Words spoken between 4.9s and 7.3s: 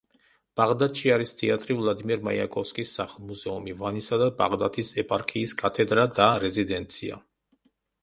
ეპარქიის კათედრა და რეზიდენცია.